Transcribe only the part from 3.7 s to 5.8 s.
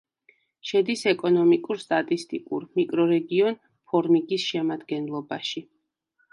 ფორმიგის შემადგენლობაში.